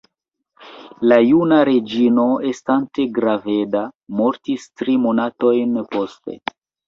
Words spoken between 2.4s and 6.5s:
estante graveda, mortis tri monatojn poste.